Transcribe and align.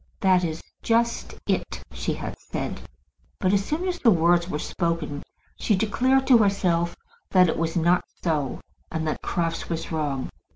"That 0.21 0.43
is 0.43 0.63
just 0.81 1.35
it," 1.45 1.83
she 1.91 2.13
had 2.15 2.33
said. 2.39 2.81
But 3.39 3.53
as 3.53 3.63
soon 3.63 3.87
as 3.87 3.99
the 3.99 4.09
words 4.09 4.49
were 4.49 4.57
spoken 4.57 5.21
she 5.59 5.75
declared 5.75 6.25
to 6.25 6.39
herself 6.39 6.95
that 7.29 7.47
it 7.49 7.55
was 7.59 7.75
not 7.75 8.03
so, 8.23 8.61
and 8.91 9.07
that 9.07 9.21
Crofts 9.21 9.69
was 9.69 9.91
wrong. 9.91 10.31